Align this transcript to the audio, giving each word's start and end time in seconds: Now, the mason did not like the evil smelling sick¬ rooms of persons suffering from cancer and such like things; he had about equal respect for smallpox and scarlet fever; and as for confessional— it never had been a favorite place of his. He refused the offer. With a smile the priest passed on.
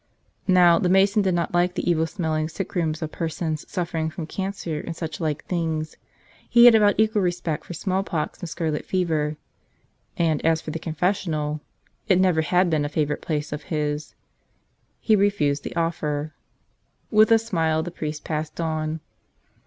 Now, 0.47 0.79
the 0.79 0.89
mason 0.89 1.21
did 1.21 1.35
not 1.35 1.53
like 1.53 1.75
the 1.75 1.87
evil 1.87 2.07
smelling 2.07 2.47
sick¬ 2.47 2.73
rooms 2.73 3.03
of 3.03 3.11
persons 3.11 3.69
suffering 3.71 4.09
from 4.09 4.25
cancer 4.25 4.79
and 4.79 4.95
such 4.95 5.19
like 5.19 5.45
things; 5.45 5.95
he 6.49 6.65
had 6.65 6.73
about 6.73 6.95
equal 6.97 7.21
respect 7.21 7.65
for 7.65 7.75
smallpox 7.75 8.39
and 8.39 8.49
scarlet 8.49 8.83
fever; 8.83 9.37
and 10.17 10.43
as 10.43 10.59
for 10.59 10.71
confessional— 10.71 11.61
it 12.09 12.19
never 12.19 12.41
had 12.41 12.67
been 12.67 12.83
a 12.83 12.89
favorite 12.89 13.21
place 13.21 13.51
of 13.51 13.65
his. 13.69 14.15
He 14.99 15.15
refused 15.15 15.63
the 15.63 15.75
offer. 15.75 16.33
With 17.11 17.29
a 17.31 17.37
smile 17.37 17.83
the 17.83 17.91
priest 17.91 18.23
passed 18.23 18.59
on. 18.59 19.01